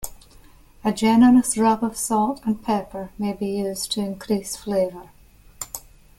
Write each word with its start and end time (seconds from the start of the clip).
A 0.83 0.91
generous 0.91 1.55
rub 1.59 1.83
of 1.83 1.95
salt 1.95 2.41
and 2.43 2.59
pepper 2.63 3.11
may 3.19 3.33
be 3.33 3.45
used 3.45 3.91
to 3.91 3.99
increase 4.01 4.55
flavor. 4.57 5.11